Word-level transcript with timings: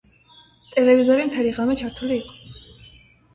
ტელევიზორი 0.75 1.27
მთელი 1.27 1.51
ღამე 1.59 1.77
ჩართული 1.83 2.17
იყო. 2.23 2.35